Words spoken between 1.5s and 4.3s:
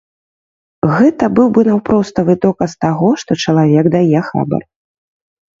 бы наўпроставы доказ таго, што чалавек дае